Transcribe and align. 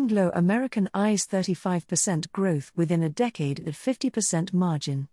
Anglo 0.00 0.30
American 0.32 0.88
eyes 0.94 1.26
35% 1.26 2.32
growth 2.32 2.72
within 2.74 3.02
a 3.02 3.10
decade 3.10 3.60
at 3.68 3.74
50% 3.74 4.54
margin. 4.54 5.08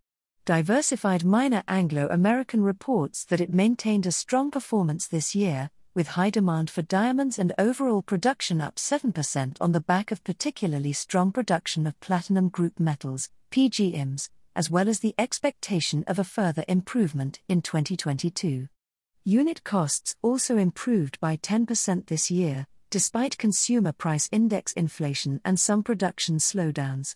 Diversified 0.45 1.25
miner 1.25 1.61
Anglo 1.67 2.07
American 2.09 2.63
reports 2.63 3.25
that 3.25 3.41
it 3.41 3.53
maintained 3.53 4.05
a 4.05 4.13
strong 4.13 4.49
performance 4.49 5.05
this 5.05 5.35
year, 5.35 5.71
with 5.93 6.15
high 6.15 6.29
demand 6.29 6.69
for 6.69 6.83
diamonds 6.83 7.37
and 7.37 7.51
overall 7.57 8.01
production 8.01 8.61
up 8.61 8.75
7% 8.75 9.57
on 9.59 9.73
the 9.73 9.81
back 9.81 10.09
of 10.09 10.23
particularly 10.23 10.93
strong 10.93 11.33
production 11.33 11.85
of 11.85 11.99
platinum 11.99 12.47
group 12.47 12.79
metals, 12.79 13.29
PGMs, 13.51 14.29
as 14.55 14.71
well 14.71 14.87
as 14.87 15.01
the 15.01 15.15
expectation 15.17 16.05
of 16.07 16.17
a 16.17 16.23
further 16.23 16.63
improvement 16.69 17.41
in 17.49 17.61
2022. 17.61 18.69
Unit 19.25 19.65
costs 19.65 20.15
also 20.21 20.57
improved 20.57 21.19
by 21.19 21.35
10% 21.35 22.05
this 22.05 22.31
year, 22.31 22.67
despite 22.97 23.37
consumer 23.37 23.91
price 23.91 24.27
index 24.31 24.73
inflation 24.73 25.39
and 25.45 25.59
some 25.59 25.83
production 25.83 26.37
slowdowns. 26.37 27.15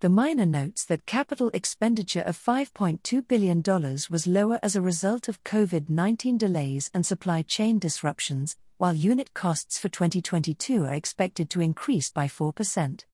The 0.00 0.10
miner 0.10 0.44
notes 0.44 0.84
that 0.84 1.06
capital 1.06 1.50
expenditure 1.54 2.20
of 2.20 2.36
$5.2 2.36 3.26
billion 3.26 3.62
was 4.10 4.26
lower 4.26 4.60
as 4.62 4.76
a 4.76 4.82
result 4.82 5.28
of 5.28 5.42
COVID 5.42 5.88
19 5.88 6.36
delays 6.36 6.90
and 6.92 7.06
supply 7.06 7.40
chain 7.40 7.78
disruptions, 7.78 8.56
while 8.76 8.92
unit 8.92 9.32
costs 9.32 9.78
for 9.78 9.88
2022 9.88 10.84
are 10.84 10.92
expected 10.92 11.48
to 11.48 11.62
increase 11.62 12.10
by 12.10 12.26
4%. 12.26 13.06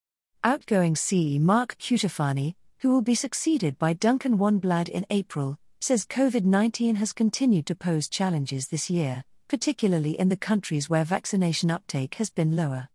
Outgoing 0.42 0.96
CE 0.96 1.38
Mark 1.38 1.78
Cutifani, 1.78 2.56
who 2.80 2.90
will 2.90 3.02
be 3.02 3.14
succeeded 3.14 3.78
by 3.78 3.92
Duncan 3.92 4.38
Wanblad 4.38 4.88
in 4.88 5.06
April, 5.08 5.56
says 5.80 6.04
COVID 6.04 6.42
19 6.42 6.96
has 6.96 7.12
continued 7.12 7.66
to 7.66 7.76
pose 7.76 8.08
challenges 8.08 8.66
this 8.66 8.90
year, 8.90 9.22
particularly 9.48 10.18
in 10.18 10.28
the 10.28 10.36
countries 10.36 10.88
where 10.88 11.04
vaccination 11.04 11.70
uptake 11.70 12.14
has 12.14 12.30
been 12.30 12.54
lower 12.54 12.88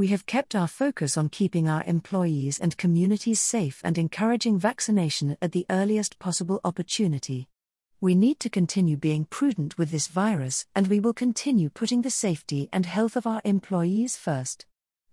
we 0.00 0.06
have 0.06 0.24
kept 0.24 0.54
our 0.54 0.66
focus 0.66 1.18
on 1.18 1.28
keeping 1.28 1.68
our 1.68 1.84
employees 1.84 2.58
and 2.58 2.74
communities 2.78 3.38
safe 3.38 3.82
and 3.84 3.98
encouraging 3.98 4.58
vaccination 4.58 5.36
at 5.42 5.52
the 5.52 5.66
earliest 5.68 6.18
possible 6.18 6.58
opportunity. 6.64 7.48
We 8.00 8.14
need 8.14 8.40
to 8.40 8.48
continue 8.48 8.96
being 8.96 9.26
prudent 9.26 9.76
with 9.76 9.90
this 9.90 10.06
virus, 10.06 10.64
and 10.74 10.86
we 10.86 11.00
will 11.00 11.12
continue 11.12 11.68
putting 11.68 12.00
the 12.00 12.08
safety 12.08 12.70
and 12.72 12.86
health 12.86 13.14
of 13.14 13.26
our 13.26 13.42
employees 13.44 14.16
first. 14.16 14.64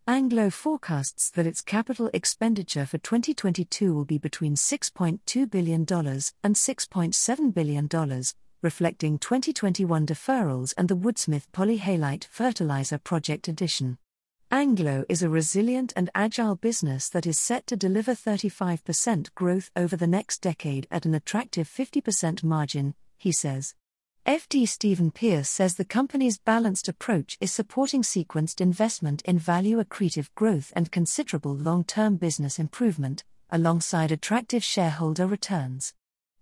Anglo 0.07 0.49
forecasts 0.49 1.29
that 1.31 1.45
its 1.45 1.61
capital 1.61 2.09
expenditure 2.13 2.85
for 2.85 2.97
2022 2.97 3.93
will 3.93 4.05
be 4.05 4.17
between 4.17 4.55
$6.2 4.55 5.51
billion 5.51 5.81
and 5.81 6.55
$6.7 6.55 7.53
billion, 7.53 7.89
reflecting 8.61 9.19
2021 9.19 10.05
deferrals 10.05 10.73
and 10.77 10.87
the 10.87 10.97
Woodsmith 10.97 11.45
polyhalite 11.51 12.25
fertilizer 12.25 12.97
project 12.97 13.47
addition. 13.47 13.97
Anglo 14.49 15.03
is 15.09 15.21
a 15.21 15.29
resilient 15.29 15.91
and 15.95 16.09
agile 16.15 16.55
business 16.55 17.09
that 17.09 17.27
is 17.27 17.37
set 17.37 17.67
to 17.67 17.75
deliver 17.75 18.13
35% 18.13 19.35
growth 19.35 19.69
over 19.75 19.97
the 19.97 20.07
next 20.07 20.41
decade 20.41 20.87
at 20.89 21.05
an 21.05 21.13
attractive 21.13 21.67
50% 21.67 22.43
margin, 22.43 22.95
he 23.17 23.31
says. 23.31 23.75
FD 24.25 24.67
Stephen 24.67 25.11
Pearce 25.11 25.49
says 25.49 25.75
the 25.75 25.85
company's 25.85 26.37
balanced 26.37 26.87
approach 26.87 27.37
is 27.39 27.51
supporting 27.51 28.01
sequenced 28.01 28.59
investment 28.59 29.21
in 29.23 29.37
value 29.37 29.83
accretive 29.83 30.27
growth 30.35 30.71
and 30.75 30.91
considerable 30.91 31.55
long 31.55 31.83
term 31.83 32.15
business 32.15 32.59
improvement, 32.59 33.23
alongside 33.49 34.11
attractive 34.11 34.63
shareholder 34.63 35.27
returns. 35.27 35.93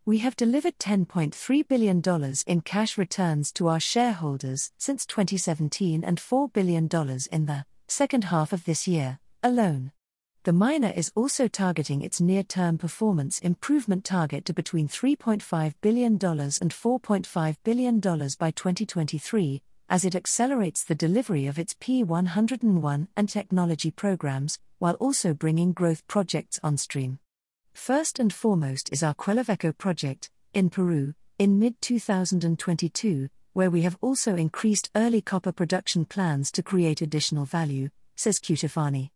We 0.08 0.20
have 0.20 0.36
delivered 0.36 0.78
$10.3 0.78 1.68
billion 1.68 2.04
in 2.46 2.62
cash 2.62 2.96
returns 2.96 3.52
to 3.54 3.68
our 3.70 3.80
shareholders 3.80 4.72
since 4.78 5.04
2017 5.04 6.04
and 6.04 6.20
$4 6.20 6.54
billion 6.54 6.84
in 7.32 7.46
the 7.48 7.66
second 7.88 8.26
half 8.26 8.54
of 8.54 8.66
this 8.66 8.88
year, 8.88 9.18
alone. 9.42 9.92
The 10.44 10.54
miner 10.54 10.94
is 10.96 11.12
also 11.16 11.48
targeting 11.48 12.04
its 12.04 12.22
near 12.22 12.44
term 12.44 12.78
performance 12.78 13.40
improvement 13.40 14.06
target 14.06 14.46
to 14.46 14.54
between 14.54 14.88
$3.5 14.88 15.74
billion 15.82 16.12
and 16.12 16.20
$4.5 16.22 17.56
billion 17.64 18.00
by 18.00 18.52
2023, 18.52 19.64
as 19.90 20.06
it 20.06 20.14
accelerates 20.14 20.84
the 20.84 20.94
delivery 20.94 21.48
of 21.48 21.58
its 21.58 21.74
P101 21.74 23.08
and 23.18 23.28
technology 23.28 23.90
programs, 23.90 24.60
while 24.78 24.94
also 24.96 25.34
bringing 25.34 25.74
growth 25.74 26.06
projects 26.06 26.60
on 26.62 26.78
stream. 26.78 27.18
First 27.76 28.20
and 28.20 28.34
foremost 28.34 28.92
is 28.94 29.04
our 29.04 29.14
Quellaveco 29.14 29.78
project, 29.78 30.32
in 30.54 30.70
Peru, 30.70 31.14
in 31.38 31.60
mid 31.60 31.80
2022, 31.82 33.28
where 33.52 33.70
we 33.70 33.82
have 33.82 33.98
also 34.00 34.38
increased 34.38 34.90
early 34.96 35.22
copper 35.22 35.52
production 35.52 36.06
plans 36.06 36.54
to 36.54 36.64
create 36.64 37.02
additional 37.02 37.44
value, 37.44 37.90
says 38.16 38.40
Cutifani. 38.40 39.12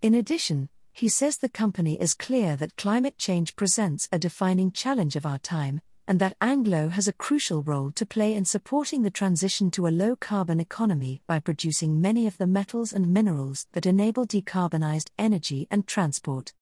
In 0.00 0.14
addition, 0.14 0.68
he 0.92 1.08
says 1.08 1.38
the 1.38 1.48
company 1.48 2.00
is 2.00 2.14
clear 2.14 2.54
that 2.56 2.76
climate 2.76 3.18
change 3.18 3.56
presents 3.56 4.08
a 4.12 4.18
defining 4.18 4.70
challenge 4.70 5.16
of 5.16 5.26
our 5.26 5.38
time, 5.38 5.80
and 6.06 6.20
that 6.20 6.36
Anglo 6.40 6.90
has 6.90 7.08
a 7.08 7.12
crucial 7.12 7.64
role 7.64 7.90
to 7.90 8.06
play 8.06 8.32
in 8.32 8.44
supporting 8.44 9.02
the 9.02 9.10
transition 9.10 9.72
to 9.72 9.88
a 9.88 9.96
low 10.02 10.14
carbon 10.14 10.60
economy 10.60 11.20
by 11.26 11.40
producing 11.40 12.00
many 12.00 12.28
of 12.28 12.38
the 12.38 12.46
metals 12.46 12.92
and 12.92 13.12
minerals 13.12 13.66
that 13.72 13.86
enable 13.86 14.24
decarbonized 14.24 15.10
energy 15.18 15.66
and 15.68 15.86
transport. 15.88 16.54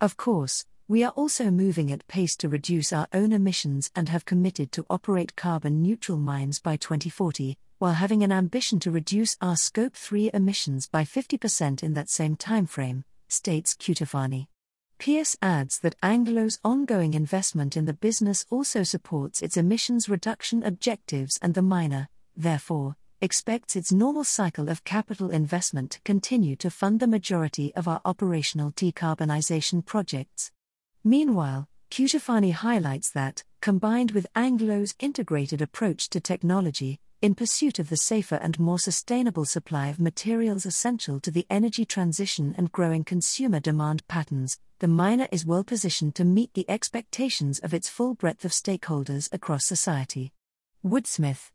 Of 0.00 0.16
course, 0.16 0.64
we 0.90 1.04
are 1.04 1.12
also 1.12 1.52
moving 1.52 1.92
at 1.92 2.04
pace 2.08 2.34
to 2.34 2.48
reduce 2.48 2.92
our 2.92 3.06
own 3.12 3.30
emissions 3.30 3.92
and 3.94 4.08
have 4.08 4.24
committed 4.24 4.72
to 4.72 4.84
operate 4.90 5.36
carbon 5.36 5.80
neutral 5.80 6.18
mines 6.18 6.58
by 6.58 6.76
2040, 6.76 7.56
while 7.78 7.92
having 7.92 8.24
an 8.24 8.32
ambition 8.32 8.80
to 8.80 8.90
reduce 8.90 9.36
our 9.40 9.54
Scope 9.54 9.94
3 9.94 10.32
emissions 10.34 10.88
by 10.88 11.04
50% 11.04 11.84
in 11.84 11.94
that 11.94 12.10
same 12.10 12.34
timeframe, 12.34 13.04
states 13.28 13.74
Cutifani. 13.74 14.48
Pearce 14.98 15.36
adds 15.40 15.78
that 15.78 15.94
Anglo's 16.02 16.58
ongoing 16.64 17.14
investment 17.14 17.76
in 17.76 17.84
the 17.84 17.94
business 17.94 18.44
also 18.50 18.82
supports 18.82 19.42
its 19.42 19.56
emissions 19.56 20.08
reduction 20.08 20.64
objectives 20.64 21.38
and 21.40 21.54
the 21.54 21.62
miner, 21.62 22.08
therefore, 22.36 22.96
expects 23.20 23.76
its 23.76 23.92
normal 23.92 24.24
cycle 24.24 24.68
of 24.68 24.82
capital 24.82 25.30
investment 25.30 25.92
to 25.92 26.00
continue 26.00 26.56
to 26.56 26.68
fund 26.68 26.98
the 26.98 27.06
majority 27.06 27.72
of 27.76 27.86
our 27.86 28.00
operational 28.04 28.72
decarbonization 28.72 29.86
projects. 29.86 30.50
Meanwhile, 31.04 31.66
Cutifani 31.90 32.52
highlights 32.52 33.10
that, 33.12 33.42
combined 33.62 34.10
with 34.10 34.26
Anglo's 34.34 34.94
integrated 34.98 35.62
approach 35.62 36.10
to 36.10 36.20
technology, 36.20 37.00
in 37.22 37.34
pursuit 37.34 37.78
of 37.78 37.88
the 37.88 37.96
safer 37.96 38.36
and 38.36 38.60
more 38.60 38.78
sustainable 38.78 39.46
supply 39.46 39.88
of 39.88 39.98
materials 39.98 40.66
essential 40.66 41.18
to 41.20 41.30
the 41.30 41.46
energy 41.48 41.86
transition 41.86 42.54
and 42.58 42.70
growing 42.70 43.02
consumer 43.02 43.60
demand 43.60 44.06
patterns, 44.08 44.58
the 44.80 44.88
miner 44.88 45.26
is 45.32 45.46
well 45.46 45.64
positioned 45.64 46.14
to 46.14 46.24
meet 46.24 46.52
the 46.52 46.68
expectations 46.68 47.58
of 47.60 47.72
its 47.72 47.88
full 47.88 48.14
breadth 48.14 48.44
of 48.44 48.52
stakeholders 48.52 49.32
across 49.32 49.66
society. 49.66 50.32
Woodsmith. 50.84 51.50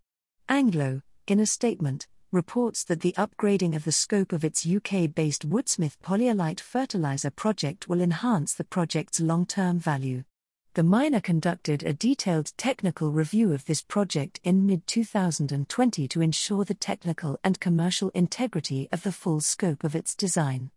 Anglo, 0.50 1.02
in 1.28 1.40
a 1.40 1.46
statement, 1.46 2.08
reports 2.36 2.84
that 2.84 3.00
the 3.00 3.16
upgrading 3.18 3.76
of 3.76 3.86
the 3.86 3.92
scope 3.92 4.32
of 4.32 4.44
its 4.44 4.68
UK 4.68 5.12
based 5.12 5.50
Woodsmith 5.50 5.98
polyhalite 6.04 6.60
fertilizer 6.60 7.32
project 7.32 7.90
will 7.90 8.02
enhance 8.02 8.54
the 8.54 8.64
project's 8.64 9.20
long 9.20 9.48
term 9.48 9.80
value. 9.80 10.24
The 10.76 10.84
miner 10.84 11.22
conducted 11.22 11.84
a 11.84 11.94
detailed 11.94 12.52
technical 12.58 13.10
review 13.10 13.54
of 13.54 13.64
this 13.64 13.82
project 13.82 14.42
in 14.44 14.66
mid 14.66 14.86
2020 14.86 16.08
to 16.10 16.22
ensure 16.22 16.66
the 16.66 16.74
technical 16.74 17.40
and 17.46 17.60
commercial 17.60 18.10
integrity 18.10 18.90
of 18.92 19.04
the 19.04 19.14
full 19.14 19.40
scope 19.40 19.86
of 19.86 19.96
its 19.96 20.14
design. 20.14 20.72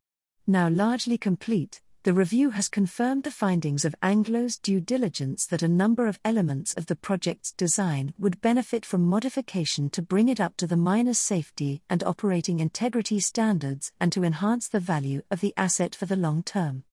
Now 0.47 0.69
largely 0.69 1.19
complete, 1.19 1.83
the 2.05 2.13
review 2.13 2.51
has 2.51 2.69
confirmed 2.69 3.25
the 3.25 3.31
findings 3.31 3.85
of 3.85 3.95
Anglo's 4.03 4.57
due 4.57 4.81
diligence 4.81 5.47
that 5.47 5.63
a 5.63 5.69
number 5.69 6.07
of 6.07 6.21
elements 6.25 6.73
of 6.75 6.87
the 6.87 6.95
project's 6.95 7.53
design 7.53 8.15
would 8.19 8.41
benefit 8.41 8.87
from 8.87 9.03
modification 9.03 9.91
to 9.91 10.01
bring 10.01 10.29
it 10.29 10.41
up 10.41 10.57
to 10.59 10.67
the 10.67 10.77
miner's 10.77 11.19
safety 11.19 11.83
and 11.91 12.05
operating 12.05 12.61
integrity 12.61 13.19
standards 13.19 13.91
and 14.01 14.13
to 14.13 14.23
enhance 14.23 14.69
the 14.69 14.81
value 14.81 15.23
of 15.31 15.41
the 15.41 15.53
asset 15.57 15.95
for 15.95 16.07
the 16.07 16.17
long 16.17 16.43
term. 16.43 16.85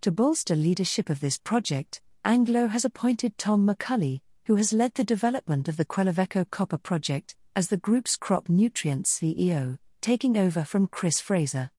To 0.00 0.10
bolster 0.10 0.56
leadership 0.56 1.10
of 1.10 1.20
this 1.20 1.38
project, 1.38 2.00
Anglo 2.24 2.68
has 2.68 2.86
appointed 2.86 3.36
Tom 3.36 3.66
McCulley, 3.66 4.22
who 4.46 4.56
has 4.56 4.72
led 4.72 4.94
the 4.94 5.04
development 5.04 5.68
of 5.68 5.76
the 5.76 5.84
Quellaveco 5.84 6.50
copper 6.50 6.78
project, 6.78 7.36
as 7.54 7.68
the 7.68 7.76
group's 7.76 8.16
crop 8.16 8.48
nutrients 8.48 9.18
CEO, 9.18 9.78
taking 10.00 10.36
over 10.36 10.64
from 10.64 10.86
Chris 10.86 11.20
Fraser. 11.20 11.70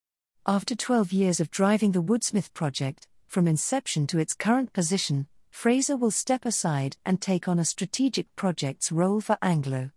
After 0.47 0.75
12 0.75 1.11
years 1.11 1.39
of 1.39 1.49
driving 1.49 1.91
the 1.91 2.03
Woodsmith 2.03 2.53
project, 2.53 3.07
from 3.25 3.47
inception 3.47 4.05
to 4.05 4.19
its 4.19 4.35
current 4.35 4.73
position, 4.73 5.25
Fraser 5.49 5.97
will 5.97 6.11
step 6.11 6.45
aside 6.45 6.97
and 7.03 7.19
take 7.19 7.47
on 7.47 7.57
a 7.57 7.65
strategic 7.65 8.27
projects 8.35 8.91
role 8.91 9.21
for 9.21 9.39
Anglo. 9.41 9.89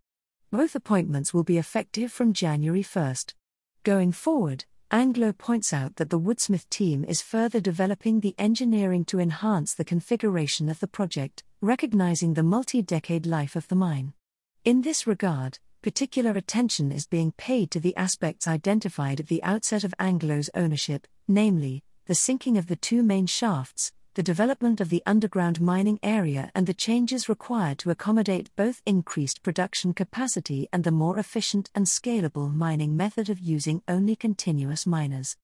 Both 0.51 0.75
appointments 0.75 1.35
will 1.35 1.45
be 1.45 1.59
effective 1.59 2.11
from 2.11 2.33
January 2.33 2.83
1st. 2.83 3.35
Going 3.83 4.11
forward, 4.11 4.65
Anglo 4.91 5.33
points 5.33 5.75
out 5.75 5.97
that 5.97 6.09
the 6.09 6.19
Woodsmith 6.19 6.67
team 6.71 7.05
is 7.05 7.21
further 7.21 7.61
developing 7.61 8.21
the 8.21 8.35
engineering 8.39 9.05
to 9.05 9.21
enhance 9.21 9.75
the 9.75 9.85
configuration 9.85 10.71
of 10.71 10.81
the 10.81 10.89
project, 10.89 11.45
recognizing 11.61 12.33
the 12.33 12.43
multi 12.43 12.81
decade 12.81 13.27
life 13.27 13.55
of 13.55 13.69
the 13.69 13.77
mine. 13.77 14.15
In 14.65 14.81
this 14.81 15.07
regard, 15.07 15.59
particular 15.83 16.33
attention 16.33 16.91
is 16.91 17.07
being 17.07 17.33
paid 17.33 17.71
to 17.71 17.81
the 17.81 17.97
aspects 17.97 18.49
identified 18.49 19.21
at 19.21 19.29
the 19.29 19.43
outset 19.43 19.85
of 19.85 19.95
Anglo's 19.99 20.51
ownership, 20.55 21.07
namely, 21.27 21.83
the 22.07 22.15
sinking 22.15 22.57
of 22.57 22.67
the 22.67 22.77
two 22.77 23.03
main 23.03 23.27
shafts, 23.27 23.93
the 24.15 24.23
development 24.23 24.81
of 24.81 24.89
the 24.89 25.03
underground 25.07 25.61
mining 25.61 26.01
area, 26.03 26.51
and 26.53 26.67
the 26.67 26.75
changes 26.75 27.29
required 27.29 27.79
to 27.79 27.91
accommodate 27.91 28.51
both 28.57 28.83
increased 28.85 29.45
production 29.45 29.93
capacity 29.93 30.69
and 30.73 30.83
the 30.83 30.91
more 30.91 31.19
efficient 31.19 31.71
and 31.75 31.87
scalable 31.87 32.53
mining 32.53 32.97
method 32.97 33.31
of 33.31 33.39
using 33.39 33.81
only 33.87 34.17
continuous 34.17 34.87
miners. 34.87 35.37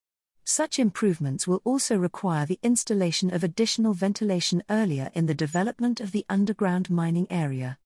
Such 0.44 0.78
improvements 0.78 1.46
will 1.46 1.62
also 1.64 1.96
require 1.96 2.46
the 2.46 2.58
installation 2.62 3.32
of 3.32 3.44
additional 3.44 3.94
ventilation 3.94 4.62
earlier 4.68 5.10
in 5.14 5.26
the 5.26 5.34
development 5.34 6.00
of 6.00 6.10
the 6.10 6.26
underground 6.28 6.90
mining 6.90 7.28
area. 7.30 7.78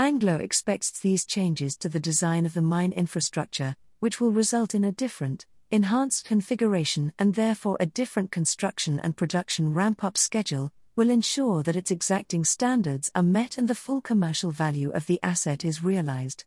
Anglo 0.00 0.36
expects 0.36 0.98
these 0.98 1.26
changes 1.26 1.76
to 1.76 1.86
the 1.86 2.00
design 2.00 2.46
of 2.46 2.54
the 2.54 2.62
mine 2.62 2.90
infrastructure, 2.90 3.76
which 3.98 4.18
will 4.18 4.30
result 4.30 4.74
in 4.74 4.82
a 4.82 4.90
different, 4.90 5.44
enhanced 5.70 6.24
configuration 6.24 7.12
and 7.18 7.34
therefore 7.34 7.76
a 7.78 7.84
different 7.84 8.30
construction 8.30 8.98
and 8.98 9.14
production 9.14 9.74
ramp 9.74 10.02
up 10.02 10.16
schedule, 10.16 10.72
will 10.96 11.10
ensure 11.10 11.62
that 11.62 11.76
its 11.76 11.90
exacting 11.90 12.46
standards 12.46 13.10
are 13.14 13.22
met 13.22 13.58
and 13.58 13.68
the 13.68 13.74
full 13.74 14.00
commercial 14.00 14.50
value 14.50 14.90
of 14.92 15.04
the 15.04 15.20
asset 15.22 15.66
is 15.66 15.84
realized. 15.84 16.46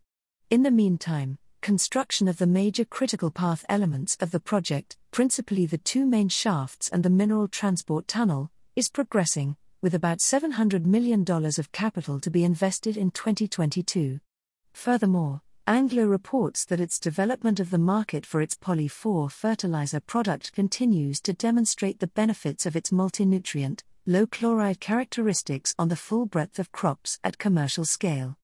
In 0.49 0.63
the 0.63 0.71
meantime, 0.71 1.37
construction 1.61 2.27
of 2.27 2.39
the 2.39 2.47
major 2.47 2.85
critical 2.85 3.29
path 3.29 3.63
elements 3.69 4.17
of 4.19 4.31
the 4.31 4.39
project, 4.39 4.97
principally 5.11 5.67
the 5.67 5.77
two 5.77 6.07
main 6.07 6.27
shafts 6.27 6.89
and 6.89 7.03
the 7.03 7.11
mineral 7.11 7.47
transport 7.47 8.07
tunnel, 8.07 8.49
is 8.75 8.89
progressing, 8.89 9.57
with 9.83 9.93
about 9.93 10.19
$700 10.19 10.85
million 10.85 11.25
of 11.29 11.71
capital 11.73 12.21
to 12.21 12.31
be 12.31 12.45
invested 12.45 12.95
in 12.95 13.11
2022. 13.11 14.21
Furthermore, 14.71 15.41
Anglo 15.67 16.05
reports 16.05 16.63
that 16.65 16.79
its 16.79 16.99
development 16.99 17.59
of 17.59 17.69
the 17.69 17.77
market 17.77 18.25
for 18.25 18.41
its 18.41 18.55
Poly 18.55 18.87
4 18.87 19.29
fertilizer 19.29 19.99
product 19.99 20.53
continues 20.53 21.19
to 21.21 21.33
demonstrate 21.33 21.99
the 21.99 22.07
benefits 22.07 22.65
of 22.65 22.77
its 22.77 22.91
multinutrient, 22.91 23.81
low 24.05 24.25
chloride 24.25 24.79
characteristics 24.79 25.75
on 25.77 25.89
the 25.89 25.97
full 25.97 26.25
breadth 26.25 26.59
of 26.59 26.71
crops 26.71 27.19
at 27.23 27.37
commercial 27.37 27.85
scale. 27.85 28.37